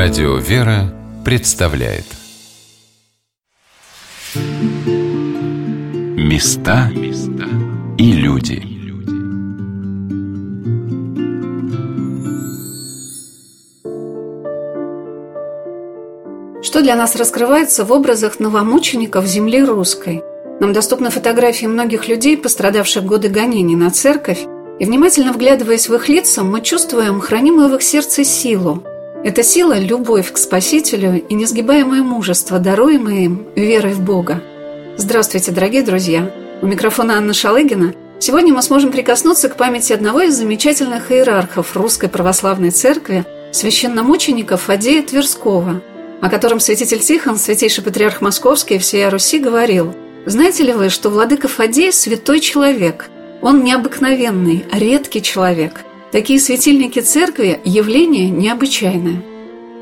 [0.00, 2.04] Радио «Вера» представляет
[6.16, 6.88] Места
[7.98, 8.62] и люди
[16.62, 20.22] Что для нас раскрывается в образах новомучеников земли русской?
[20.60, 24.46] Нам доступны фотографии многих людей, пострадавших в годы гонений на церковь,
[24.78, 28.84] и внимательно вглядываясь в их лица, мы чувствуем хранимую в их сердце силу.
[29.24, 34.42] Это сила– любовь к Спасителю и несгибаемое мужество, даруемое им верой в Бога.
[34.96, 36.30] Здравствуйте, дорогие друзья!
[36.62, 37.94] У микрофона Анна Шалыгина.
[38.20, 45.02] Сегодня мы сможем прикоснуться к памяти одного из замечательных иерархов Русской Православной Церкви, священномученика Фадея
[45.02, 45.82] Тверского,
[46.20, 49.94] о котором святитель Тихон, святейший патриарх Московский и всея Руси говорил–
[50.28, 53.08] знаете ли вы, что владыка Фадей– святой человек?
[53.40, 55.86] Он необыкновенный, редкий человек.
[56.12, 59.22] Такие светильники церкви– явление необычайное.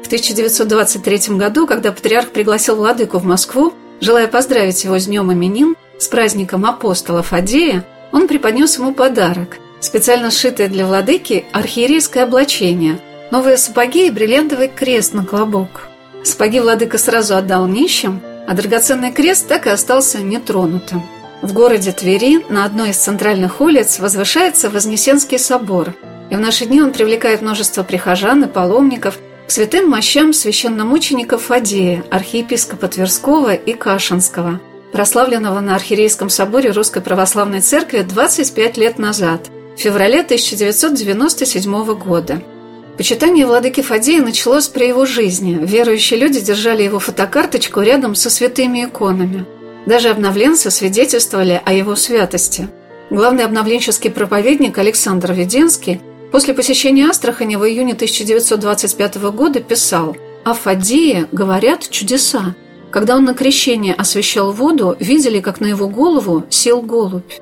[0.02, 5.76] В 1923 году, когда патриарх пригласил владыку в Москву, желая поздравить его с днем именин,
[5.98, 12.98] с праздником апостола Фадея, он преподнес ему подарок– специально сшитое для владыки архиерейское облачение,
[13.30, 15.88] новые сапоги и бриллиантовый крест на клобук.
[16.24, 21.02] Сапоги владыка сразу отдал нищим– а драгоценный крест так и остался нетронутым.
[21.42, 25.94] В городе Твери на одной из центральных улиц возвышается Вознесенский собор,
[26.30, 32.04] и в наши дни он привлекает множество прихожан и паломников к святым мощам священномучеников Фадея,
[32.10, 34.60] архиепископа Тверского и Кашинского,
[34.92, 42.42] прославленного на Архиерейском соборе Русской Православной Церкви 25 лет назад, в феврале 1997 года–
[42.96, 45.58] Почитание владыки Фадея началось при его жизни.
[45.60, 49.44] Верующие люди держали его фотокарточку рядом со святыми иконами.
[49.84, 52.68] Даже обновленцы свидетельствовали о его святости.
[53.10, 56.00] Главный обновленческий проповедник Александр Веденский
[56.32, 62.54] после посещения Астрахани в июне 1925 года писал «О Фадее говорят чудеса.
[62.90, 67.32] Когда он на крещение освящал воду, видели, как на его голову сел голубь».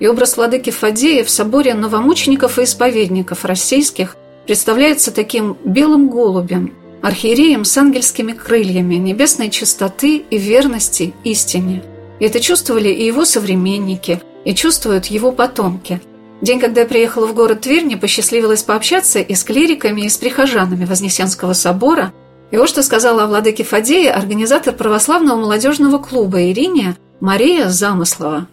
[0.00, 4.16] И образ владыки Фадея в соборе новомучеников и исповедников российских–
[4.50, 11.84] представляется таким белым голубем, архиереем с ангельскими крыльями, небесной чистоты и верности истине.
[12.18, 16.00] И это чувствовали и его современники, и чувствуют его потомки.
[16.40, 20.16] День, когда я приехала в город Тверь, мне посчастливилось пообщаться и с клириками, и с
[20.16, 22.12] прихожанами Вознесенского собора.
[22.50, 28.48] И вот что сказала о владыке Фадее организатор православного молодежного клуба Ириния Мария Замыслова.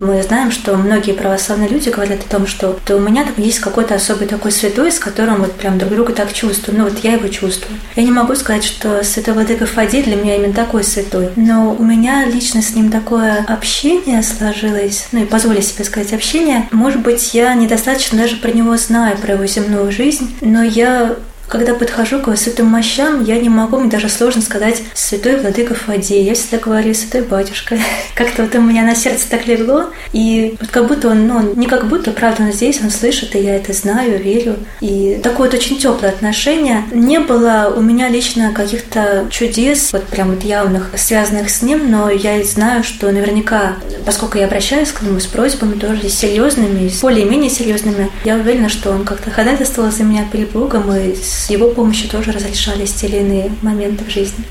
[0.00, 3.96] Мы знаем, что многие православные люди говорят о том, что у меня там есть какой-то
[3.96, 6.78] особый такой святой, с которым вот прям друг друга так чувствую.
[6.78, 7.78] Ну вот я его чувствую.
[7.96, 11.28] Я не могу сказать, что святой Владыка Фадиль для меня именно такой святой.
[11.36, 16.66] Но у меня лично с ним такое общение сложилось, ну и позволю себе сказать общение.
[16.70, 21.14] Может быть, я недостаточно даже про него знаю, про его земную жизнь, но я
[21.50, 26.22] когда подхожу к святым мощам, я не могу, мне даже сложно сказать «Святой Владыка Фадей».
[26.22, 27.76] Я всегда говорю «Святой Батюшка».
[28.14, 31.66] Как-то вот у меня на сердце так легло, и вот как будто он, ну, не
[31.66, 34.56] как будто, правда, он здесь, он слышит, и я это знаю, верю.
[34.80, 36.84] И такое вот очень теплое отношение.
[36.92, 42.10] Не было у меня лично каких-то чудес, вот прям вот явных, связанных с ним, но
[42.10, 43.74] я знаю, что наверняка,
[44.06, 49.04] поскольку я обращаюсь к нему с просьбами тоже серьезными, более-менее серьезными, я уверена, что он
[49.04, 53.52] как-то ходатайствовал за меня перед Богом и с его помощью тоже разрешались те или иные
[53.62, 54.44] моменты в жизни.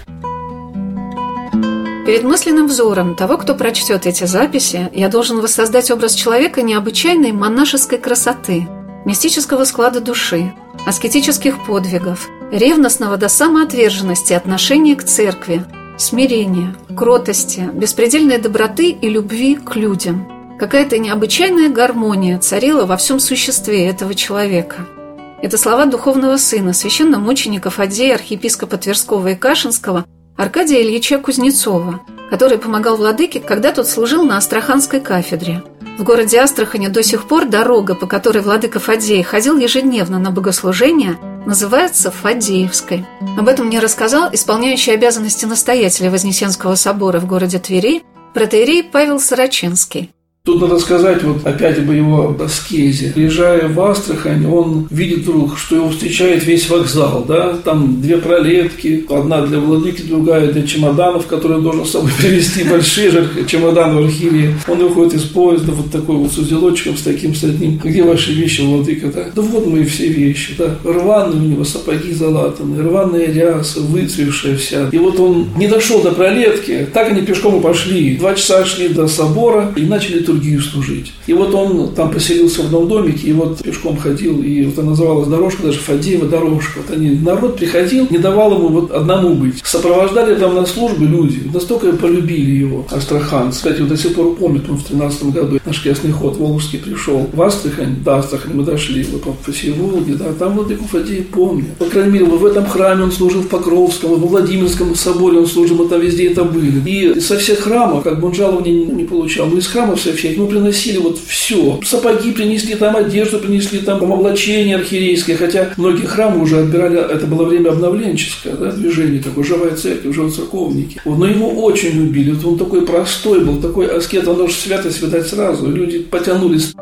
[2.06, 8.00] Перед мысленным взором того, кто прочтет эти записи, я должен воссоздать образ человека необычайной монашеской
[8.00, 8.68] красоты,
[9.06, 10.52] мистического склада души,
[10.88, 15.64] аскетических подвигов, ревностного до самоотверженности отношения к церкви,
[16.00, 20.58] смирения, кротости, беспредельной доброты и любви к людям.
[20.58, 24.88] Какая-то необычайная гармония царила во всем существе этого человека–
[25.42, 30.06] это слова духовного сына, священномученика Фадея, архиепископа Тверского и Кашинского,
[30.38, 35.64] Аркадия Ильича Кузнецова, который помогал владыке, когда тот служил на Астраханской кафедре.
[35.98, 41.18] В городе Астрахани до сих пор дорога, по которой владыка Фадей ходил ежедневно на богослужение,
[41.46, 43.06] называется Фадеевской.
[43.38, 48.04] Об этом мне рассказал исполняющий обязанности настоятеля Вознесенского собора в городе Твери
[48.34, 50.12] протеерей Павел Сорочинский.
[50.50, 53.12] Тут надо сказать вот опять об его аскезе.
[53.14, 59.06] Приезжая в Астрахань, он видит вдруг, что его встречает весь вокзал, да, там две пролетки,
[59.10, 63.12] одна для владыки, другая для чемоданов, которые он должен с собой привезти, большие
[63.46, 64.56] чемоданы в архиве.
[64.68, 67.78] Он выходит из поезда вот такой вот с узелочком, с таким, с одним.
[67.78, 69.26] Где ваши вещи, владыка, да?
[69.36, 70.80] Да вот мои все вещи, да.
[70.84, 74.90] Рваные у него сапоги залатанные, рваная ряса, выцвевшая вся.
[74.92, 78.18] И вот он не дошел до пролетки, так они пешком и пошли.
[78.18, 81.14] Два часа шли до собора и начали тур литургию служить.
[81.28, 84.92] И вот он там поселился в одном домике, и вот пешком ходил, и вот она
[84.92, 86.80] называлась дорожка, даже Фадеева дорожка.
[86.80, 89.62] Вот они, народ приходил, не давал ему вот одному быть.
[89.64, 93.58] Сопровождали там на службы люди, настолько полюбили его, астраханцы.
[93.58, 97.30] Кстати, вот до сих пор помнит, он в 13 году наш крестный ход Волжский пришел
[97.32, 101.76] в Астрахань, до Астрахани мы дошли, вот по, всей Волге, да, там Владыку Фадеев помнит.
[101.78, 105.78] По крайней мере, в этом храме он служил в Покровском, в Владимирском соборе он служил,
[105.78, 106.82] мы там везде это были.
[106.90, 110.14] И со всех храмов, как бы он жалования не, не получал, но из храмов со
[110.14, 111.80] всех, ему приносили вот все.
[111.84, 117.44] Сапоги принесли, там одежду принесли, там облачение архиерейское, хотя многие храмы уже отбирали, это было
[117.44, 121.02] время обновленческое, да, движение, такое живая церковь, живые церковники.
[121.06, 125.28] Но его очень любили, вот он такой простой был, такой аскет, он же святость, видать,
[125.28, 126.74] сразу, люди потянулись.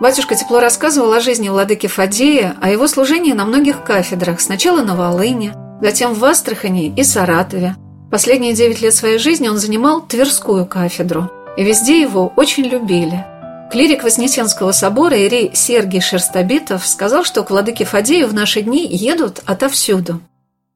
[0.00, 4.96] Батюшка тепло рассказывал о жизни владыки Фадея, о его служении на многих кафедрах, сначала на
[4.96, 7.76] Волыне, затем в Астрахани и Саратове.
[8.10, 13.24] Последние девять лет своей жизни он занимал Тверскую кафедру, и везде его очень любили.
[13.70, 19.40] Клирик Вознесенского собора Ирей Сергий Шерстобитов сказал, что к владыке Фадею в наши дни едут
[19.46, 20.20] отовсюду.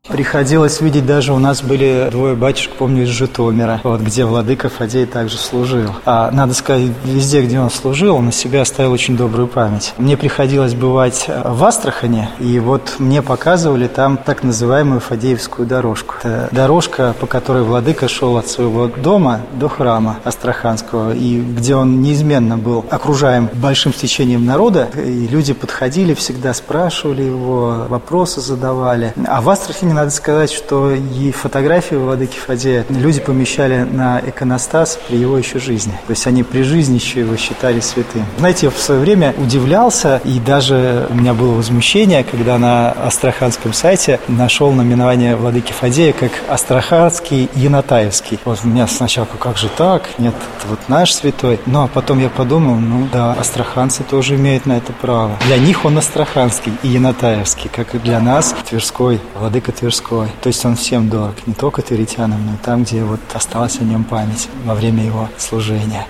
[0.09, 5.07] Приходилось видеть, даже у нас были двое батюшек, помню, из Житомира, вот, где владыка Фадей
[5.07, 5.93] также служил.
[6.05, 9.95] А надо сказать, везде, где он служил, он на себя оставил очень добрую память.
[9.97, 16.17] Мне приходилось бывать в Астрахане, и вот мне показывали там так называемую Фадеевскую дорожку.
[16.21, 22.03] Это дорожка, по которой владыка шел от своего дома до храма Астраханского, и где он
[22.03, 29.15] неизменно был окружаем большим стечением народа, и люди подходили, всегда спрашивали его, вопросы задавали.
[29.27, 29.49] А в
[29.95, 35.59] Астрахани надо сказать, что и фотографии Владыки Фадея люди помещали на иконостас при его еще
[35.59, 35.93] жизни.
[36.07, 38.27] То есть они при жизни еще его считали святым.
[38.39, 43.73] Знаете, я в свое время удивлялся, и даже у меня было возмущение, когда на астраханском
[43.73, 48.39] сайте нашел наименование Владыки Фадея как Астраханский Янатаевский.
[48.45, 50.09] Вот у меня сначала, как же так?
[50.19, 51.61] Нет, это вот наш святой.
[51.67, 55.37] Но потом я подумал, ну да, астраханцы тоже имеют на это право.
[55.47, 60.29] Для них он астраханский и Янатаевский, как и для нас Тверской, Владыка Тверской Тверской.
[60.41, 63.85] То есть он всем дорог, не только тверитянам, но и там, где вот осталась о
[63.85, 66.07] нем память во время его служения.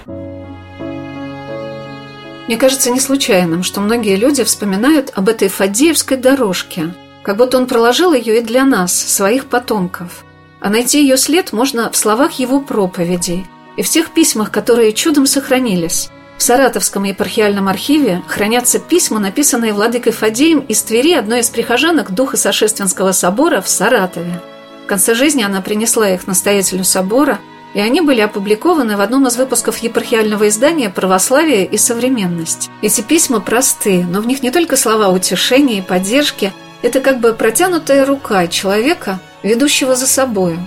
[2.46, 6.94] Мне кажется не случайным, что многие люди вспоминают об этой Фадеевской дорожке,
[7.24, 10.24] как будто он проложил ее и для нас, своих потомков.
[10.60, 13.44] А найти ее след можно в словах его проповедей
[13.76, 16.10] и в тех письмах, которые чудом сохранились.
[16.36, 22.36] В Саратовском епархиальном архиве хранятся письма, написанные владыкой Фадеем из Твери одной из прихожанок Духа
[22.36, 24.40] Сошественского собора в Саратове.
[24.84, 27.38] В конце жизни она принесла их настоятелю собора,
[27.72, 32.70] и они были опубликованы в одном из выпусков епархиального издания «Православие и современность».
[32.82, 36.52] Эти письма просты, но в них не только слова утешения и поддержки,
[36.82, 40.58] это как бы протянутая рука человека, ведущего за собою.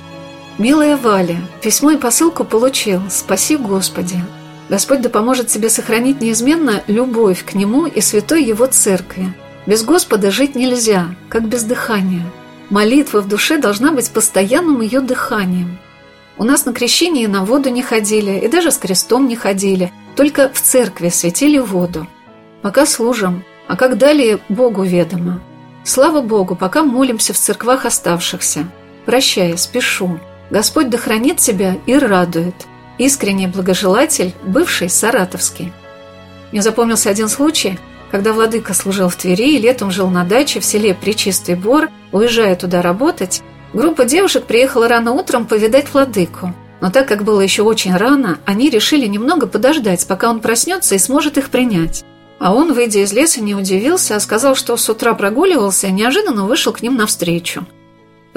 [0.58, 4.18] «Милая Валя, письмо и посылку получил, спаси Господи!»
[4.70, 9.34] Господь да поможет тебе сохранить неизменно любовь к Нему и святой Его Церкви.
[9.66, 12.24] Без Господа жить нельзя, как без дыхания.
[12.70, 15.78] Молитва в душе должна быть постоянным ее дыханием.
[16.38, 20.50] У нас на крещении на воду не ходили и даже с крестом не ходили, только
[20.54, 22.06] в церкви светили воду.
[22.62, 25.42] Пока служим, а как далее Богу ведомо.
[25.86, 28.70] Слава Богу, пока молимся в церквах оставшихся.
[29.06, 30.20] Прощая, спешу.
[30.50, 32.56] Господь да хранит тебя и радует–
[32.98, 35.72] Искренний благожелатель, бывший саратовский.
[36.52, 37.78] Мне запомнился один случай,
[38.12, 42.56] когда владыка служил в Твери и летом жил на даче в селе Причистый Бор, уезжая
[42.56, 46.54] туда работать, группа девушек приехала рано утром повидать владыку.
[46.80, 51.00] Но так как было еще очень рано, они решили немного подождать, пока он проснется и
[51.00, 52.06] сможет их принять.
[52.40, 56.46] А он, выйдя из леса, не удивился, а сказал, что с утра прогуливался и неожиданно
[56.46, 57.66] вышел к ним навстречу.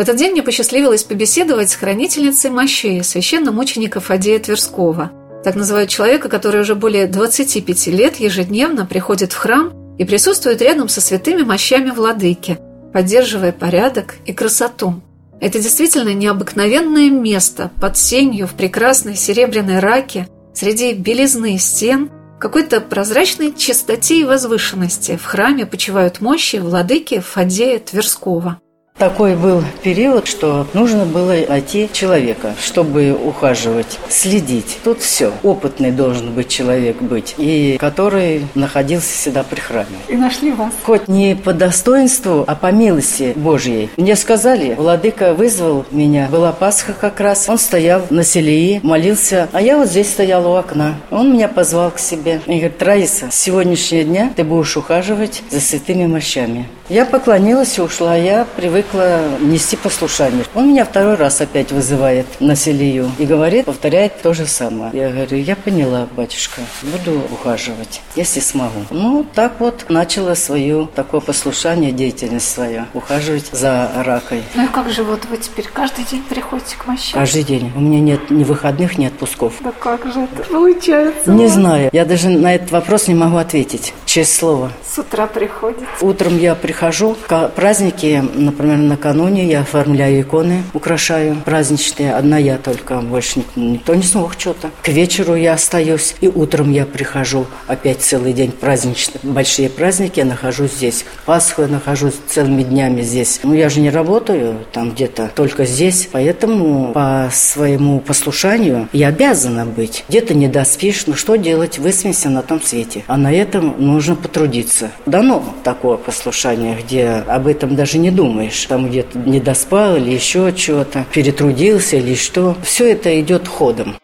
[0.01, 5.13] В этот день мне посчастливилось побеседовать с хранительницей мощей, священномученика Фадея Тверского.
[5.45, 10.89] Так называют человека, который уже более 25 лет ежедневно приходит в храм и присутствует рядом
[10.89, 12.59] со святыми мощами владыки,
[12.95, 15.03] поддерживая порядок и красоту.
[15.39, 22.09] Это действительно необыкновенное место под сенью в прекрасной серебряной раке, среди белизны стен,
[22.41, 28.63] какой-то прозрачной чистоте и возвышенности в храме почивают мощи владыки Фадея Тверского.
[29.01, 34.77] Такой был период, что нужно было найти человека, чтобы ухаживать, следить.
[34.85, 35.33] Тут все.
[35.43, 39.87] Опытный должен быть человек быть, и который находился всегда при храме.
[40.09, 40.75] И нашли вас.
[40.85, 43.89] Хоть не по достоинству, а по милости Божьей.
[43.97, 46.29] Мне сказали, владыка вызвал меня.
[46.31, 47.49] Была Пасха как раз.
[47.49, 50.97] Он стоял на селии, молился, а я вот здесь стояла у окна.
[51.11, 55.61] Он меня позвал к себе и говорит, Раиса, с сегодняшнего дня ты будешь ухаживать за
[55.61, 56.69] святыми мощами.
[56.91, 58.17] Я поклонилась и ушла.
[58.17, 60.45] Я привык привыкла нести послушание.
[60.55, 64.91] Он меня второй раз опять вызывает на селию и говорит, повторяет то же самое.
[64.93, 68.81] Я говорю, я поняла, батюшка, буду ухаживать, если смогу.
[68.91, 74.43] Ну, так вот начала свое такое послушание, деятельность свою, ухаживать за ракой.
[74.55, 77.21] Ну и как же вот вы теперь каждый день приходите к мощам?
[77.21, 77.73] Каждый день.
[77.75, 79.55] У меня нет ни выходных, ни отпусков.
[79.61, 81.31] Да как же это получается?
[81.31, 81.91] Не знаю.
[81.93, 83.95] Я даже на этот вопрос не могу ответить.
[84.07, 84.73] Честное слово.
[84.89, 85.87] С утра приходите?
[86.01, 87.17] Утром я прихожу.
[87.27, 92.15] К празднике, например, накануне я оформляю иконы, украшаю праздничные.
[92.15, 94.71] Одна я только, больше никто не смог что-то.
[94.83, 96.15] К вечеру я остаюсь.
[96.21, 97.47] И утром я прихожу.
[97.67, 99.21] Опять целый день праздничные.
[99.23, 101.05] Большие праздники я нахожусь здесь.
[101.27, 103.41] Пасху я нахожусь целыми днями здесь.
[103.43, 106.09] Ну, я же не работаю там где-то, только здесь.
[106.13, 110.05] Поэтому по своему послушанию я обязана быть.
[110.09, 111.79] Где-то не доспишь, ну что делать?
[111.79, 113.05] Высмеяться на том свете.
[113.07, 114.91] А на этом нужно потрудиться.
[115.07, 118.60] Дано такое послушание, где об этом даже не думаешь.
[118.69, 122.57] Там где-то не доспал или еще чего-то, перетрудился или что.
[122.63, 123.97] Все это идет ходом.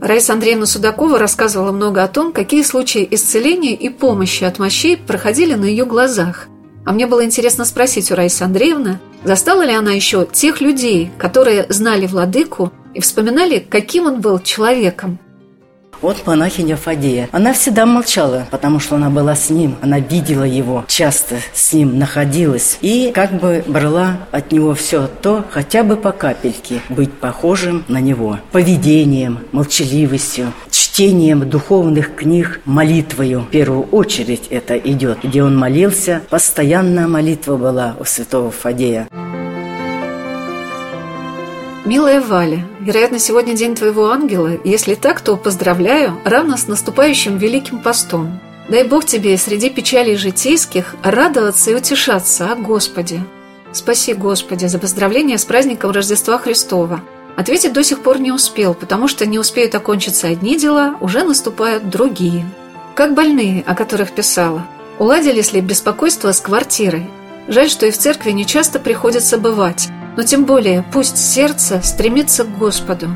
[0.00, 5.54] Раиса Андреевна Судакова рассказывала много о том, какие случаи исцеления и помощи от мощей проходили
[5.54, 6.48] на ее глазах.
[6.84, 11.66] А мне было интересно спросить у Раисы Андреевны, застала ли она еще тех людей, которые
[11.68, 15.20] знали владыку и вспоминали, каким он был человеком.
[16.02, 17.28] Вот монахиня Фадея.
[17.30, 19.76] Она всегда молчала, потому что она была с ним.
[19.80, 22.78] Она видела его, часто с ним находилась.
[22.80, 28.00] И как бы брала от него все то, хотя бы по капельке, быть похожим на
[28.00, 28.40] него.
[28.50, 33.42] Поведением, молчаливостью, чтением духовных книг, молитвою.
[33.42, 36.22] В первую очередь это идет, где он молился.
[36.30, 39.08] Постоянная молитва была у святого Фадея.
[41.84, 44.52] Милая Валя, вероятно, сегодня день твоего ангела.
[44.62, 48.38] Если так, то поздравляю, равно с наступающим Великим Постом.
[48.68, 53.24] Дай Бог тебе среди печалей житейских радоваться и утешаться о Господе.
[53.72, 57.00] Спаси, Господи, за поздравление с праздником Рождества Христова.
[57.36, 61.90] Ответить до сих пор не успел, потому что не успеют окончиться одни дела, уже наступают
[61.90, 62.46] другие.
[62.94, 64.68] Как больные, о которых писала.
[65.00, 67.10] Уладились ли беспокойство с квартирой?
[67.48, 69.88] Жаль, что и в церкви не часто приходится бывать.
[70.16, 73.08] Но тем более пусть сердце стремится к Господу.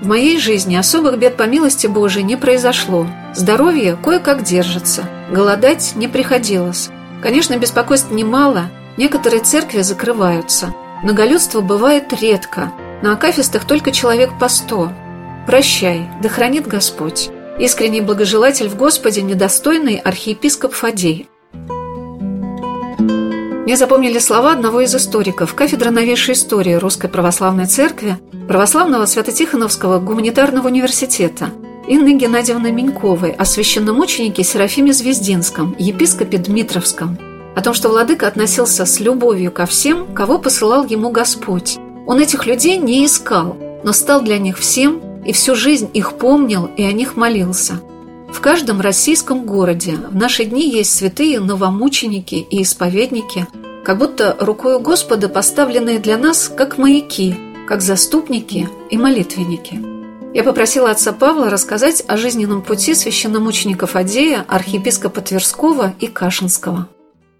[0.00, 3.06] В моей жизни особых бед по милости Божией не произошло.
[3.34, 5.04] Здоровье кое-как держится.
[5.30, 6.90] Голодать не приходилось.
[7.22, 8.64] Конечно, беспокойств немало.
[8.96, 10.74] Некоторые церкви закрываются.
[11.02, 12.72] Многолюдство бывает редко.
[13.02, 14.92] На акафистах только человек по сто.
[15.46, 17.30] Прощай, да хранит Господь.
[17.58, 21.28] Искренний благожелатель в Господе недостойный архиепископ Фадей.
[23.72, 30.66] Мне запомнили слова одного из историков кафедры новейшей истории Русской Православной Церкви Православного Свято-Тихоновского гуманитарного
[30.66, 31.48] университета
[31.88, 37.16] Инны Геннадьевны Меньковой о священномученике Серафиме Звездинском, епископе Дмитровском,
[37.56, 41.78] о том, что владыка относился с любовью ко всем, кого посылал ему Господь.
[42.06, 46.66] Он этих людей не искал, но стал для них всем и всю жизнь их помнил
[46.76, 47.80] и о них молился.
[48.32, 53.46] В каждом российском городе в наши дни есть святые новомученики и исповедники,
[53.84, 57.36] как будто рукою Господа поставленные для нас как маяки,
[57.68, 59.80] как заступники и молитвенники.
[60.34, 66.88] Я попросила отца Павла рассказать о жизненном пути священномучеников Адея, архиепископа Тверского и Кашинского.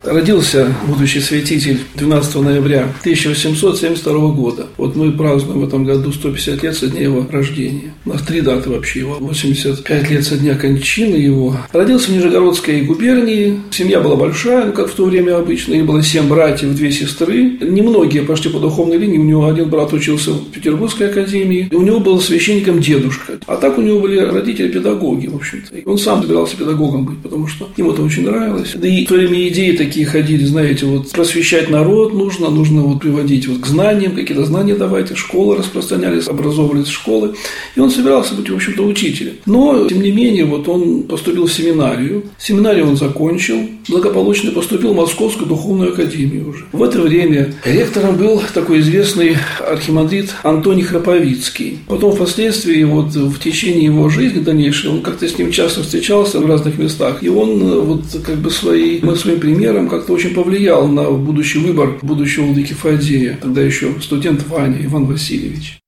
[0.04, 4.66] Родился будущий святитель 12 ноября 1872 года.
[4.76, 7.94] Вот мы празднуем в этом году 150 лет со дня его рождения.
[8.04, 9.18] У нас три даты вообще его.
[9.20, 11.56] 85 лет со дня кончины его.
[11.72, 13.60] Родился в Нижегородской губернии.
[13.70, 15.74] Семья была большая, ну, как в то время обычно.
[15.74, 17.58] Их было семь братьев, две сестры.
[17.60, 19.18] Немногие пошли по духовной линии.
[19.18, 21.68] У него один брат учился в Петербургской академии.
[21.70, 23.34] И у него был священником дедушка.
[23.46, 25.76] А так у него были родители педагоги, в общем-то.
[25.76, 28.72] И он сам собирался педагогом быть, потому что ему это очень нравилось.
[28.74, 32.80] Да и в то время идеи такие такие ходили, знаете, вот просвещать народ нужно, нужно
[32.80, 37.34] вот приводить вот к знаниям, какие-то знания давайте, школы распространялись, образовывались школы.
[37.76, 39.34] И он собирался быть, в общем-то, учителем.
[39.44, 42.22] Но, тем не менее, вот он поступил в семинарию.
[42.38, 46.64] Семинарию он закончил, благополучно поступил в Московскую духовную академию уже.
[46.72, 51.80] В это время ректором был такой известный архимандрит Антоний Храповицкий.
[51.86, 56.46] Потом впоследствии, вот в течение его жизни дальнейшей, он как-то с ним часто встречался в
[56.46, 57.22] разных местах.
[57.22, 61.98] И он вот как бы свои, своим примером этом как-то очень повлиял на будущий выбор
[62.02, 65.78] будущего владыки Фадея, тогда еще студент Ваня Иван Васильевич.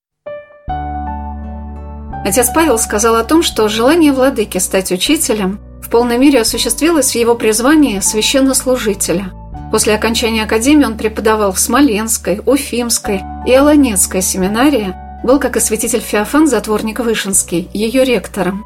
[2.25, 7.15] Отец Павел сказал о том, что желание владыки стать учителем в полной мере осуществилось в
[7.17, 9.33] его призвании священнослужителя.
[9.71, 16.01] После окончания академии он преподавал в Смоленской, Уфимской и Аланецкой семинарии, был, как и святитель
[16.01, 18.65] Феофан Затворник Вышинский, ее ректором.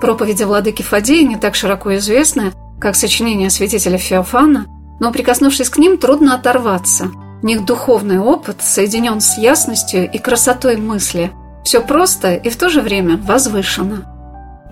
[0.00, 4.66] Проповеди владыки Фадея не так широко известны, как сочинение святителя Феофана,
[5.00, 7.10] но, прикоснувшись к ним, трудно оторваться.
[7.40, 11.30] В них духовный опыт соединен с ясностью и красотой мысли.
[11.64, 14.04] Все просто и в то же время возвышено.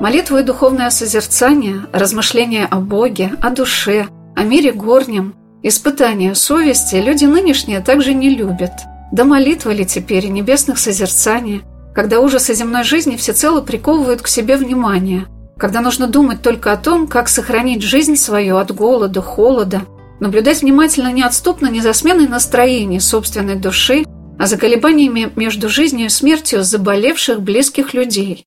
[0.00, 7.24] Молитву и духовное созерцание, размышления о Боге, о душе, о мире горнем, испытания совести люди
[7.24, 8.72] нынешние также не любят.
[9.12, 11.62] Да молитвы ли теперь и небесных созерцаний,
[11.94, 15.26] когда ужасы земной жизни всецело приковывают к себе внимание,
[15.58, 19.82] когда нужно думать только о том, как сохранить жизнь свою от голода, холода,
[20.20, 24.04] наблюдать внимательно неотступно не за сменой настроений собственной души,
[24.38, 28.44] а за колебаниями между жизнью и смертью заболевших близких людей.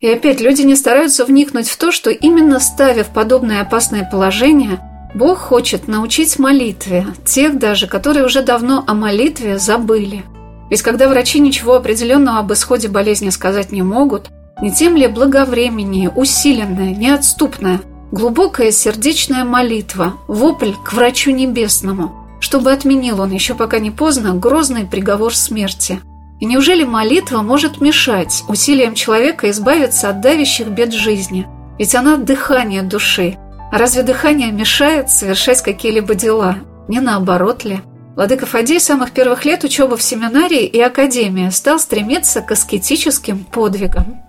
[0.00, 4.80] И опять люди не стараются вникнуть в то, что именно ставя в подобное опасное положение,
[5.14, 10.24] Бог хочет научить молитве, тех даже, которые уже давно о молитве забыли.
[10.70, 14.30] Ведь когда врачи ничего определенного об исходе болезни сказать не могут,
[14.62, 17.80] не тем ли благовременнее, усиленная, неотступная,
[18.12, 24.86] глубокая сердечная молитва, вопль к врачу небесному, чтобы отменил он еще пока не поздно грозный
[24.86, 26.00] приговор смерти.
[26.40, 31.46] И неужели молитва может мешать усилиям человека избавиться от давящих бед жизни?
[31.78, 33.36] Ведь она– дыхание души.
[33.70, 36.56] А разве дыхание мешает совершать какие-либо дела?
[36.88, 37.80] Не наоборот ли?
[38.16, 43.44] Владыка Фадей с самых первых лет учебы в семинарии и академии стал стремиться к аскетическим
[43.44, 44.22] подвигам.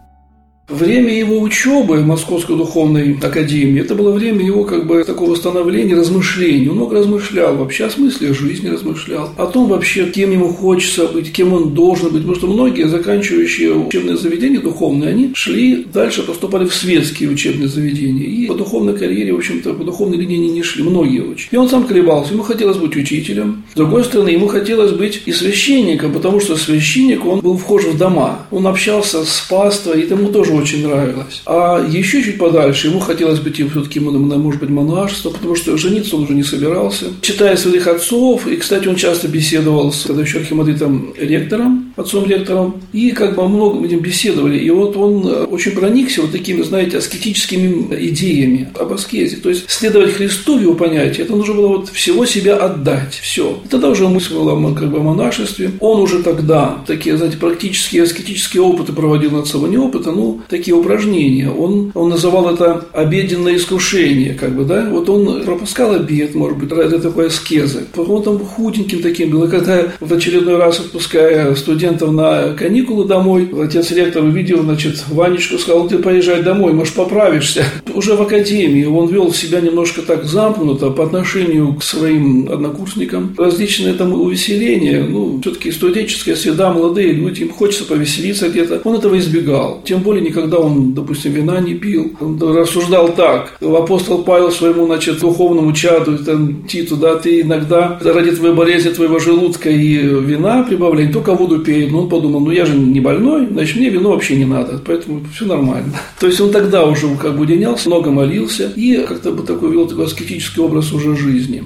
[0.72, 5.96] Время его учебы в Московской духовной академии, это было время его как бы такого становления,
[5.96, 6.70] размышлений.
[6.70, 11.34] Он много размышлял вообще о смысле жизни, размышлял, о том вообще, кем ему хочется быть,
[11.34, 12.22] кем он должен быть.
[12.22, 18.24] Потому что многие, заканчивающие учебные заведения духовные, они шли дальше, поступали в светские учебные заведения.
[18.24, 21.50] И по духовной карьере, в общем-то, по духовной линии они не шли, многие очень.
[21.52, 23.64] И он сам колебался, ему хотелось быть учителем.
[23.74, 27.98] С другой стороны, ему хотелось быть и священником, потому что священник, он был вхож в
[27.98, 28.46] дома.
[28.52, 31.42] Он общался с паствой, и ему тоже очень нравилось.
[31.46, 36.24] А еще чуть подальше ему хотелось быть все-таки, может быть, монашество, потому что жениться он
[36.24, 37.08] уже не собирался.
[37.22, 42.82] Читая своих отцов, и, кстати, он часто беседовал с когда еще архимандритом ректором, отцом ректором,
[42.94, 44.58] и как бы много этим беседовали.
[44.58, 49.38] И вот он очень проникся вот такими, знаете, аскетическими идеями об аскезе.
[49.38, 53.62] То есть следовать Христу в его понятии, это нужно было вот всего себя отдать, все.
[53.64, 55.72] И тогда уже мысль была как бы о монашестве.
[55.80, 60.76] Он уже тогда такие, знаете, практические аскетические опыты проводил над собой, не опыты, ну, такие
[60.76, 61.50] упражнения.
[61.50, 64.88] Он, он называл это обеденное искушение, как бы, да.
[64.92, 67.86] Вот он пропускал обед, может быть, ради такой аскезы.
[67.96, 69.46] Он там худеньким таким был.
[69.46, 75.58] И когда в очередной раз отпуская студентов на каникулы домой, отец ректор увидел, значит, Ванечку
[75.58, 77.64] сказал, ты поезжай домой, может, поправишься.
[77.96, 83.34] Уже в академии он вел себя немножко так замкнуто по отношению к своим однокурсникам.
[83.38, 88.82] Различные там увеселения, ну, все-таки студенческая среда, молодые люди, им хочется повеселиться где-то.
[88.84, 89.82] Он этого избегал.
[89.86, 92.14] Тем более никогда когда он, допустим, вина не пил.
[92.20, 93.58] Он рассуждал так.
[93.62, 99.20] Апостол Павел своему, значит, духовному чаду, там, Титу, да, ты иногда ради твоей болезни, твоего
[99.20, 101.90] желудка и вина прибавляй, только воду пей.
[101.90, 105.22] Но он подумал, ну я же не больной, значит, мне вино вообще не надо, поэтому
[105.34, 105.94] все нормально.
[106.20, 109.88] То есть он тогда уже как бы уденялся, много молился и как-то бы такой вел
[109.88, 111.64] такой аскетический образ уже жизни.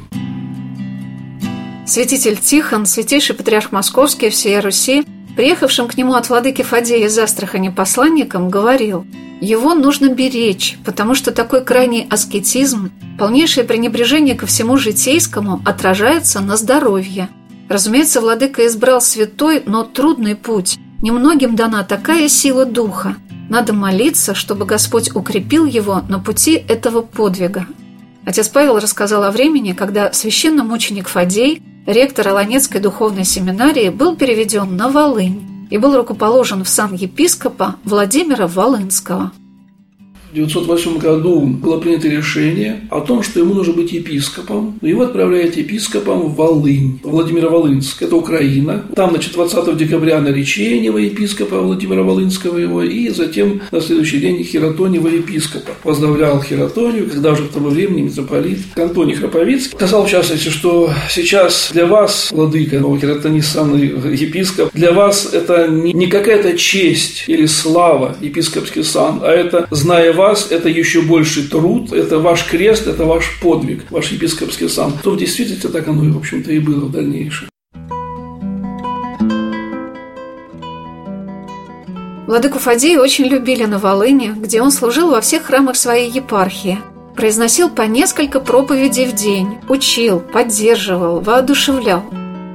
[1.87, 7.69] Святитель Тихон, святейший патриарх Московский всей Руси, приехавшим к нему от владыки Фадея из Астрахани
[7.69, 9.05] посланникам, говорил,
[9.41, 16.55] его нужно беречь, потому что такой крайний аскетизм, полнейшее пренебрежение ко всему житейскому отражается на
[16.55, 17.29] здоровье.
[17.67, 20.77] Разумеется, владыка избрал святой, но трудный путь.
[21.01, 23.15] Немногим дана такая сила духа.
[23.49, 27.67] Надо молиться, чтобы Господь укрепил его на пути этого подвига.
[28.25, 34.89] Отец Павел рассказал о времени, когда священномученик Фадей ректор Аланецкой духовной семинарии был переведен на
[34.89, 39.31] Волынь и был рукоположен в сан епископа Владимира Волынского–
[40.35, 44.77] 1908 году было принято решение о том, что ему нужно быть епископом.
[44.81, 48.83] Его отправляют епископом в Волынь, Владимира Волынск, это Украина.
[48.95, 55.07] Там, значит, 20 декабря наречение епископа Владимира Волынского его, и затем на следующий день Хератонева
[55.07, 55.71] епископа.
[55.83, 61.69] Поздравлял Хератонию, когда уже в того времени митрополит Антоний Храповицкий сказал, в частности, что сейчас
[61.73, 68.83] для вас, владыка, ну, Хератонисанный епископ, для вас это не какая-то честь или слава, епископский
[68.83, 73.39] сан, а это, зная вас, вас это еще больший труд, это ваш крест, это ваш
[73.41, 74.93] подвиг, ваш епископский сан.
[75.03, 77.47] То в действительности так оно, в общем-то, и было в дальнейшем.
[82.27, 86.79] Владыку Фадея очень любили на Волыне, где он служил во всех храмах своей епархии.
[87.15, 92.03] Произносил по несколько проповедей в день, учил, поддерживал, воодушевлял.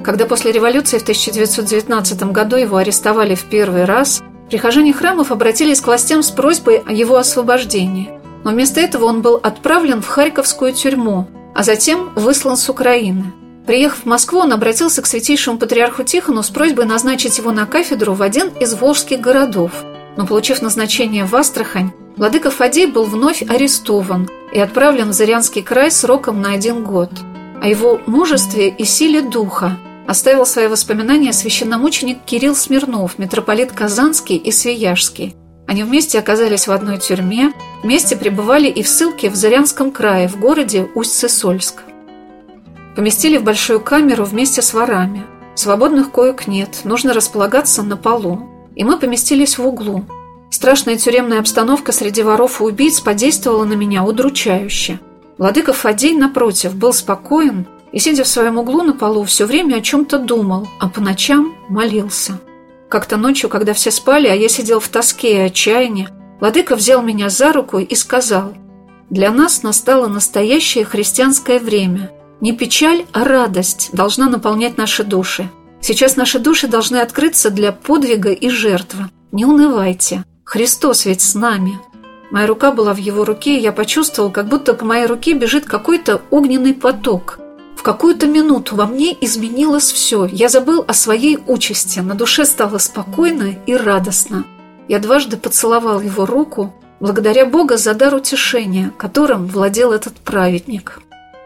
[0.03, 5.87] Когда после революции в 1919 году его арестовали в первый раз, Прихожане храмов обратились к
[5.87, 8.11] властям с просьбой о его освобождении.
[8.43, 13.33] Но вместо этого он был отправлен в Харьковскую тюрьму, а затем выслан с Украины.
[13.67, 18.15] Приехав в Москву, он обратился к святейшему патриарху Тихону с просьбой назначить его на кафедру
[18.15, 19.71] в один из волжских городов.
[20.17, 25.93] Но, получив назначение в Астрахань, владыка Фадей был вновь арестован и отправлен в Зырянский край
[25.93, 27.11] сроком на один год.
[27.63, 29.79] О его мужестве и силе духа
[30.11, 35.37] оставил свои воспоминания священномученик Кирилл Смирнов, митрополит Казанский и Свияжский.
[35.69, 37.53] Они вместе оказались в одной тюрьме,
[37.85, 41.85] вместе пребывали и в ссылке в Зарянском крае, в городе Усть-Сысольск.
[42.97, 45.23] Поместили в большую камеру вместе с ворами.
[45.55, 48.49] Свободных коек нет, нужно располагаться на полу.
[48.75, 50.07] И мы поместились в углу.
[50.51, 54.99] Страшная тюремная обстановка среди воров и убийц подействовала на меня удручающе.
[55.39, 59.81] Владыка Фадей, напротив, был спокоен и, сидя в своем углу на полу, все время о
[59.81, 62.41] чем-то думал, а по ночам молился.
[62.89, 66.09] Как-то ночью, когда все спали, а я сидел в тоске и отчаянии,
[66.41, 68.55] Владыка взял меня за руку и сказал,
[69.11, 72.11] «Для нас настало настоящее христианское время.
[72.41, 75.51] Не печаль, а радость должна наполнять наши души.
[75.81, 79.11] Сейчас наши души должны открыться для подвига и жертвы.
[79.33, 80.25] Не унывайте.
[80.45, 81.79] Христос ведь с нами».
[82.31, 85.67] Моя рука была в его руке, и я почувствовал, как будто по моей руке бежит
[85.67, 87.39] какой-то огненный поток–
[87.81, 90.27] в какую-то минуту во мне изменилось все.
[90.27, 92.01] Я забыл о своей участи.
[92.01, 94.45] На душе стало спокойно и радостно.
[94.87, 101.01] Я дважды поцеловал его руку, благодаря Бога за дар утешения, которым владел этот праведник.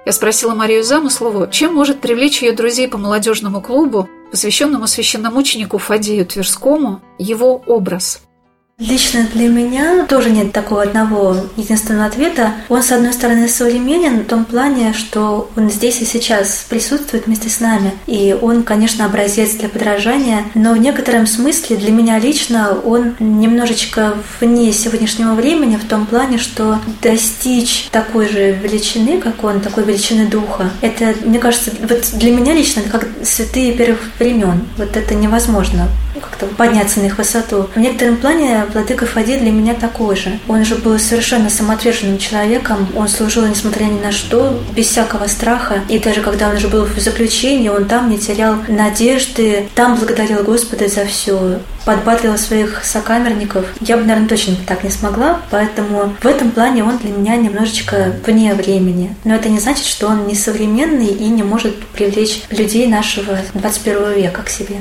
[0.04, 6.26] Я спросила Марию Замыслову, чем может привлечь ее друзей по молодежному клубу, посвященному священномученику Фадею
[6.26, 8.22] Тверскому, его образ–
[8.80, 12.54] Лично для меня тоже нет такого одного единственного ответа.
[12.68, 17.48] Он, с одной стороны, современен в том плане, что он здесь и сейчас присутствует вместе
[17.48, 17.92] с нами.
[18.08, 24.16] И он, конечно, образец для подражания, но в некотором смысле для меня лично он немножечко
[24.40, 30.26] вне сегодняшнего времени в том плане, что достичь такой же величины, как он, такой величины
[30.26, 34.62] духа, это, мне кажется, вот для меня лично как святые первых времен.
[34.76, 35.86] Вот это невозможно
[36.20, 37.68] как-то подняться на их высоту.
[37.74, 40.38] В некотором плане владыка Фади для меня такой же.
[40.48, 45.80] Он же был совершенно самоотверженным человеком, он служил несмотря ни на что, без всякого страха.
[45.88, 50.42] И даже когда он уже был в заключении, он там не терял надежды, там благодарил
[50.42, 53.66] Господа за все, подбадривал своих сокамерников.
[53.80, 58.14] Я бы, наверное, точно так не смогла, поэтому в этом плане он для меня немножечко
[58.26, 59.14] вне времени.
[59.24, 64.14] Но это не значит, что он не современный и не может привлечь людей нашего 21
[64.14, 64.76] века к себе.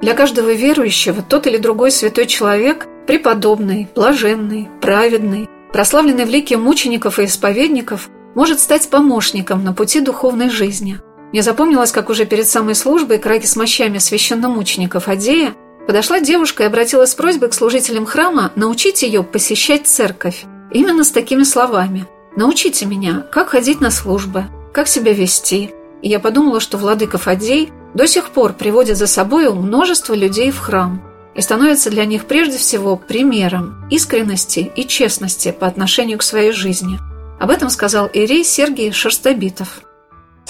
[0.00, 7.18] Для каждого верующего тот или другой святой человек– преподобный, блаженный, праведный, прославленный в лике мучеников
[7.18, 10.98] и исповедников– может стать помощником на пути духовной жизни.
[11.32, 15.54] Мне запомнилось, как уже перед самой службой к раке с мощами священномучеников Адея
[15.86, 20.44] подошла девушка и обратилась с просьбой к служителям храма научить ее посещать церковь.
[20.72, 25.70] Именно с такими словами «Научите меня, как ходить на службы, как себя вести».
[26.02, 30.58] И я подумала, что владыка Фадей до сих пор приводит за собой множество людей в
[30.58, 31.02] храм
[31.34, 36.98] и становится для них прежде всего примером искренности и честности по отношению к своей жизни.
[37.38, 39.80] Об этом сказал Ирей Сергей Шерстобитов.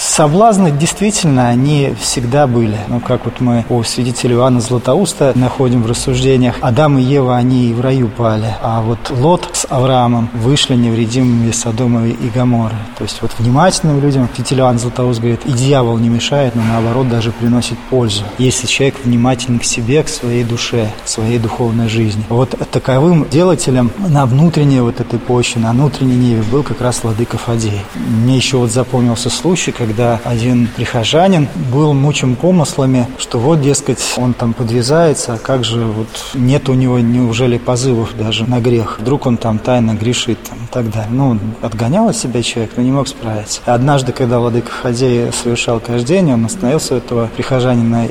[0.03, 2.79] Соблазны действительно, они всегда были.
[2.89, 7.69] Ну, как вот мы у свидетеля Иоанна Златоуста находим в рассуждениях, Адам и Ева, они
[7.69, 12.77] и в раю пали, а вот Лот с Авраамом вышли невредимыми Содома и Гаморы.
[12.97, 17.11] То есть вот внимательным людям свидетель Иоанн Златоуст говорит, и дьявол не мешает, но наоборот
[17.11, 22.25] даже приносит пользу, если человек внимателен к себе, к своей душе, к своей духовной жизни.
[22.31, 27.37] Вот таковым делателем на внутренней вот этой почве, на внутренней ниве был как раз владыка
[27.37, 27.83] Фадей.
[27.95, 33.99] Мне еще вот запомнился случай, когда когда один прихожанин был мучим помыслами, что вот, дескать,
[34.19, 38.99] он там подвязается, а как же вот нет у него неужели позывов даже на грех.
[39.01, 41.11] Вдруг он там тайно грешит там, и так далее.
[41.11, 43.63] Ну, отгонял от себя человек, но не мог справиться.
[43.65, 48.11] Однажды, когда владыка Ходей совершал каждение, он остановился этого прихожанина и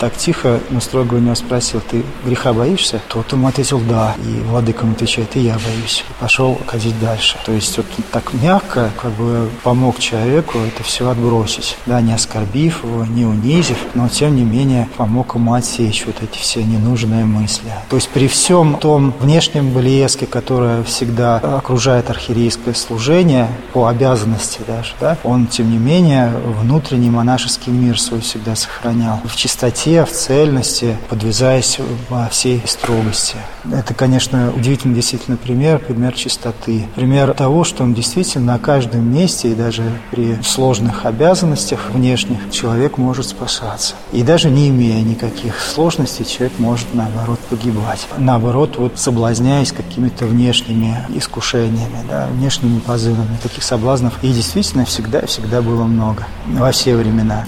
[0.00, 3.00] так тихо, но строго у него спросил, ты греха боишься?
[3.06, 4.16] Тот ему ответил, да.
[4.24, 6.04] И владыка ему отвечает, и я боюсь.
[6.18, 7.38] Пошел ходить дальше.
[7.46, 12.84] То есть вот так мягко как бы помог человеку это все отбросить, да, не оскорбив
[12.84, 17.70] его, не унизив, но тем не менее помог ему отсечь вот эти все ненужные мысли.
[17.88, 24.92] То есть при всем том внешнем блеске, которое всегда окружает архиерейское служение, по обязанности даже,
[25.00, 29.20] да, он тем не менее внутренний монашеский мир свой всегда сохранял.
[29.24, 33.36] В чистоте, в цельности, подвязаясь во всей строгости.
[33.70, 36.86] Это, конечно, удивительный действительно пример, пример чистоты.
[36.94, 42.98] Пример того, что он действительно на каждом месте и даже при сложных обязанностях внешних человек
[42.98, 43.94] может спасаться.
[44.12, 48.06] И даже не имея никаких сложностей, человек может, наоборот, погибать.
[48.18, 51.98] Наоборот, вот соблазняясь какими-то внешними искушениями.
[52.08, 53.36] да, внешними позывами.
[53.42, 57.44] Таких соблазнов и действительно всегда-всегда было много во все времена.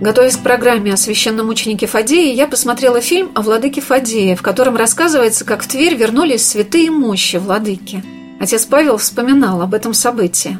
[0.00, 4.76] Готовясь к программе о священном ученике Фадее, я посмотрела фильм о владыке Фадее, в котором
[4.76, 8.02] рассказывается, как в Тверь вернулись святые мощи владыки.
[8.40, 10.56] Отец Павел вспоминал об этом событии.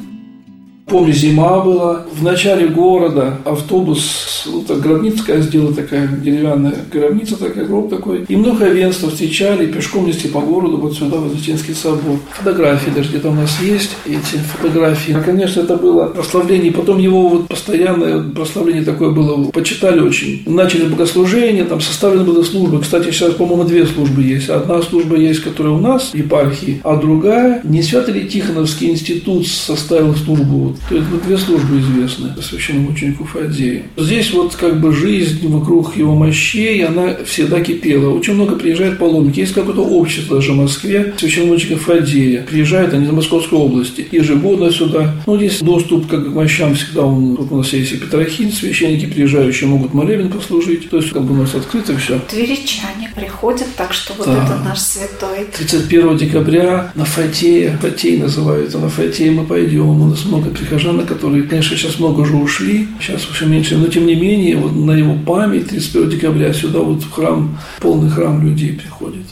[0.91, 2.03] Помню, зима была.
[2.13, 8.25] В начале города автобус, вот так, гробницкая сделала такая деревянная гробница, такая, гроб такой.
[8.27, 12.19] И многоденство встречали, пешком нести по городу, вот сюда, в Вознесенский собор.
[12.31, 15.13] Фотографии даже где-то у нас есть, эти фотографии.
[15.13, 16.73] А, конечно, это было прославление.
[16.73, 20.43] Потом его вот постоянное прославление такое было, почитали очень.
[20.45, 22.81] Начали богослужение, там составлены были службы.
[22.81, 24.49] Кстати, сейчас, по-моему, две службы есть.
[24.49, 30.75] Одна служба есть, которая у нас, епархии, а другая, не Святый Тихоновский институт составил службу
[30.89, 33.83] то есть две службы известны священному ученику Фадею.
[33.97, 38.09] Здесь вот как бы жизнь вокруг его мощей, она всегда кипела.
[38.13, 39.39] Очень много приезжает паломники.
[39.39, 42.43] Есть какое-то общество даже в Москве священномученика Фадея.
[42.43, 44.07] Приезжают они из Московской области.
[44.11, 45.15] Ежегодно сюда.
[45.25, 47.03] Ну, здесь доступ как к мощам всегда.
[47.03, 50.89] Он, вот у нас есть и Петрохин, священники приезжающие могут молебен послужить.
[50.89, 52.19] То есть как бы у нас открыто все.
[52.29, 54.43] Тверичане приходят, так что вот да.
[54.43, 55.45] это наш святой.
[55.57, 60.01] 31 декабря на Фатея, Фатей называется, на Фатея мы пойдем.
[60.01, 64.05] У нас много прихожан, которые, конечно, сейчас много уже ушли, сейчас уже меньше, но тем
[64.05, 68.73] не менее, вот на его память 31 декабря сюда вот в храм, полный храм людей
[68.73, 69.25] приходит.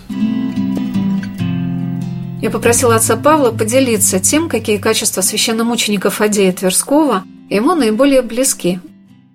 [2.42, 8.80] Я попросила отца Павла поделиться тем, какие качества священномученика Фадея Тверского ему наиболее близки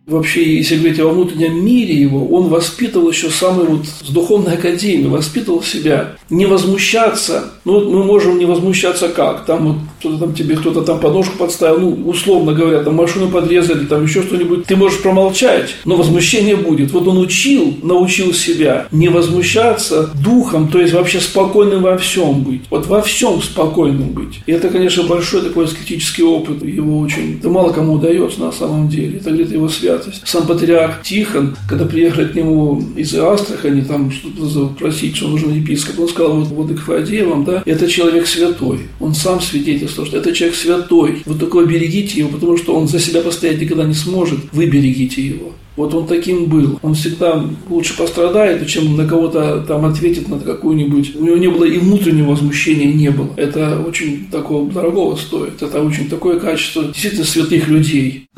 [0.07, 5.07] вообще, если говорить о внутреннем мире его, он воспитывал еще самый вот с духовной академии,
[5.07, 7.53] воспитывал себя не возмущаться.
[7.64, 9.47] Ну, мы можем не возмущаться как?
[9.47, 13.87] Там вот кто-то там тебе, кто-то там подножку подставил, ну, условно говоря, там машину подрезали,
[13.87, 14.67] там еще что-нибудь.
[14.67, 16.90] Ты можешь промолчать, но возмущение будет.
[16.90, 22.62] Вот он учил, научил себя не возмущаться духом, то есть вообще спокойным во всем быть.
[22.69, 24.40] Вот во всем спокойным быть.
[24.45, 26.62] И это, конечно, большой такой аскетический опыт.
[26.62, 29.19] Его очень, это мало кому удается на самом деле.
[29.19, 30.23] Это где-то его связь святость.
[30.27, 36.01] Сам патриарх Тихон, когда приехали к нему из Астрахани, там что-то запросить, что нужен епископ,
[36.01, 38.81] он сказал, вот Владыка Фадея вам, да, это человек святой.
[39.01, 41.23] Он сам свидетельствовал, что это человек святой.
[41.27, 44.39] Вот такое берегите его, потому что он за себя постоять никогда не сможет.
[44.53, 45.53] Вы берегите его.
[45.77, 46.79] Вот он таким был.
[46.83, 51.17] Он всегда лучше пострадает, чем на кого-то там ответит на какую-нибудь.
[51.17, 53.31] У него не было и внутреннего возмущения не было.
[53.37, 55.61] Это очень такого дорогого стоит.
[55.61, 58.29] Это очень такое качество действительно святых людей.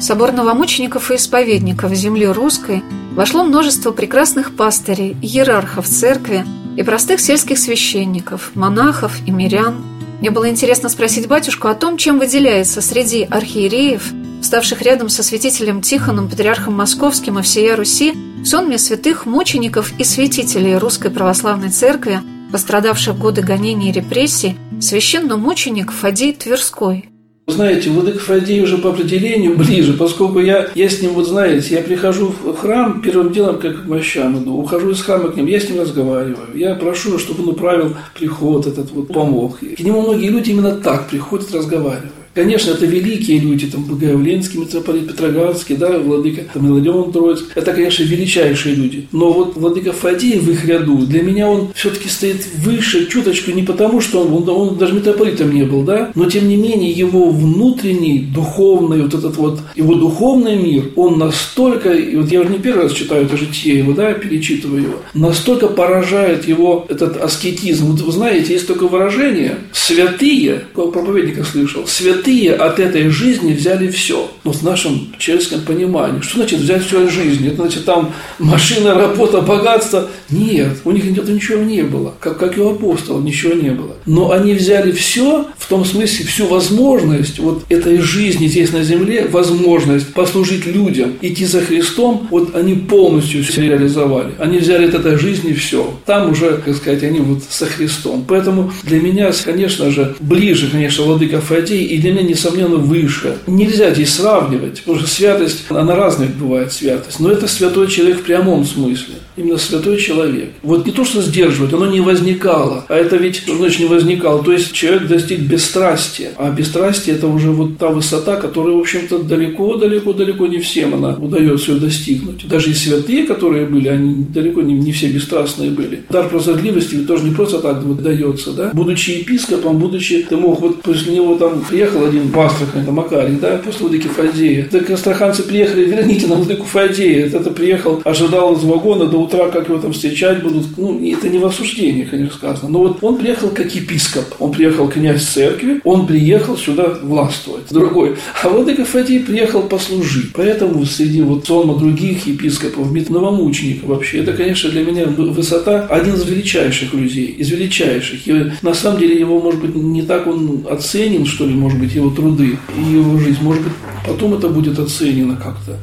[0.00, 2.82] Собор новомучеников и исповедников земли русской
[3.14, 6.46] вошло множество прекрасных пастырей, иерархов церкви
[6.78, 9.84] и простых сельских священников, монахов и мирян.
[10.20, 14.10] Мне было интересно спросить батюшку о том, чем выделяется среди архиереев,
[14.42, 20.78] ставших рядом со святителем Тихоном, патриархом Московским и всея Руси, сонме святых мучеников и святителей
[20.78, 22.20] Русской Православной Церкви,
[22.52, 27.10] пострадавших в годы гонений и репрессий, священномученик Фадей Тверской–
[27.50, 31.82] знаете, Владыка Фадей уже по определению ближе, поскольку я, я с ним, вот знаете, я
[31.82, 35.60] прихожу в храм, первым делом, как к мощам иду, ухожу из храма к ним, я
[35.60, 39.58] с ним разговариваю, я прошу, чтобы он управил приход этот, вот помог.
[39.58, 42.19] К нему многие люди именно так приходят, разговаривают.
[42.34, 47.46] Конечно, это великие люди, там, Благоявленский митрополит Петроградский, да, Владыка там, Иларион Троицк.
[47.54, 49.08] Это, конечно, величайшие люди.
[49.12, 53.62] Но вот Владыка Фадей в их ряду, для меня он все-таки стоит выше чуточку не
[53.62, 57.30] потому, что он, он, он даже митрополитом не был, да, но тем не менее его
[57.30, 62.58] внутренний, духовный, вот этот вот, его духовный мир, он настолько, и вот я уже не
[62.58, 67.86] первый раз читаю это житие его, да, перечитываю его, настолько поражает его этот аскетизм.
[67.86, 69.58] Вот вы знаете, есть такое выражение,
[69.90, 74.30] святые, проповедника слышал, святые от этой жизни взяли все.
[74.44, 76.20] Ну, в нашем человеческом понимании.
[76.20, 77.48] Что значит взять все от жизни?
[77.48, 80.08] Это значит там машина, работа, богатство?
[80.30, 82.14] Нет, у них этого ничего не было.
[82.20, 83.96] Как, как и у апостолов ничего не было.
[84.06, 89.26] Но они взяли все, в том смысле всю возможность вот этой жизни здесь на земле,
[89.30, 94.32] возможность послужить людям, идти за Христом, вот они полностью все реализовали.
[94.38, 95.94] Они взяли от этой жизни все.
[96.06, 98.24] Там уже, как сказать, они вот со Христом.
[98.26, 103.36] Поэтому для меня, конечно же, ближе, конечно, Владыка Фадей и для меня, несомненно, выше.
[103.46, 108.24] Нельзя здесь сравнивать, потому что святость, она разная бывает святость, но это святой человек в
[108.24, 109.14] прямом смысле.
[109.40, 110.50] Именно святой человек.
[110.62, 112.84] Вот не то, что сдерживать, оно не возникало.
[112.88, 114.44] А это ведь, что значит не возникало?
[114.44, 116.32] То есть человек достиг бесстрастия.
[116.36, 121.72] А бесстрастие– это уже вот та высота, которая, в общем-то, далеко-далеко-далеко не всем она удается
[121.72, 122.46] ее достигнуть.
[122.48, 126.02] Даже и святые, которые были, они далеко не, не все бесстрастные были.
[126.10, 128.70] Дар прозорливости ведь тоже не просто так вот дается, да?
[128.74, 133.36] Будучи епископом, будучи, ты мог вот после него там приехал один в Астрахань, это Макарий,
[133.40, 134.68] да, после Владыки Фадея.
[134.70, 137.26] Так астраханцы приехали, верните нам Владыку Фадея.
[137.26, 141.38] Это приехал, ожидал из вагона до утра, как его там встречать будут, ну, это не
[141.38, 142.68] в осуждении, конечно, сказано.
[142.68, 147.70] Но вот он приехал как епископ, он приехал князь церкви, он приехал сюда властвовать.
[147.70, 148.16] Другой.
[148.42, 150.32] А владыка Фадий приехал послужить.
[150.34, 156.26] Поэтому среди вот сонма других епископов, новомучеников вообще, это, конечно, для меня высота один из
[156.26, 158.26] величайших людей, из величайших.
[158.26, 161.94] И на самом деле его, может быть, не так он оценен, что ли, может быть,
[161.94, 163.38] его труды и его жизнь.
[163.42, 163.72] Может быть,
[164.06, 165.78] потом это будет оценено как-то.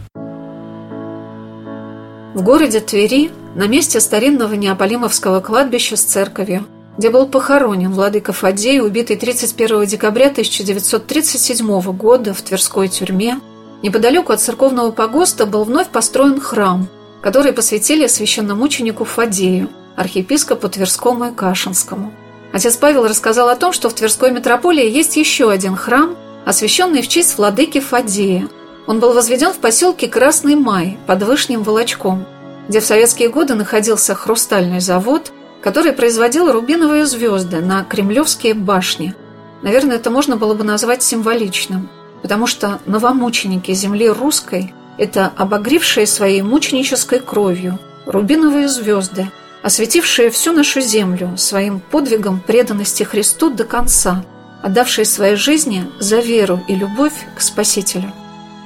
[2.38, 8.80] В городе Твери, на месте старинного Неаполимовского кладбища с церковью, где был похоронен владыка Фадей,
[8.80, 13.40] убитый 31 декабря 1937 года в Тверской тюрьме,
[13.82, 16.88] неподалеку от церковного погоста был вновь построен храм,
[17.24, 22.14] который посвятили священномученику Фадею, архиепископу Тверскому и Кашинскому.
[22.54, 27.08] Отец Павел рассказал о том, что в Тверской митрополии есть еще один храм, освященный в
[27.08, 28.48] честь владыки Фадея,
[28.88, 32.26] он был возведен в поселке Красный Май под Вышним Волочком,
[32.70, 39.14] где в советские годы находился хрустальный завод, который производил рубиновые звезды на кремлевские башни.
[39.62, 41.90] Наверное, это можно было бы назвать символичным,
[42.22, 49.30] потому что новомученики земли русской– это обогревшие своей мученической кровью рубиновые звезды,
[49.64, 54.24] осветившие всю нашу землю своим подвигом преданности Христу до конца,
[54.64, 58.14] отдавшие своей жизни за веру и любовь к Спасителю.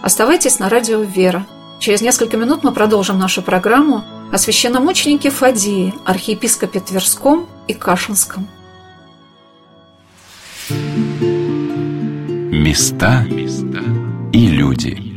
[0.02, 1.46] Оставайтесь на радио «Вера».
[1.80, 8.48] Через несколько минут мы продолжим нашу программу о священномученике Фадии, архиепископе Тверском и Кашинском.
[12.52, 13.26] Места
[14.34, 15.11] и люди.